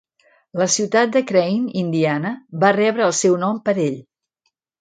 La 0.61 0.67
ciutat 0.75 1.11
de 1.15 1.21
Crane, 1.33 1.69
Indiana 1.83 2.31
va 2.65 2.75
rebre 2.81 3.07
el 3.11 3.15
seu 3.21 3.39
nom 3.47 3.63
per 3.69 3.77
ell. 3.89 4.05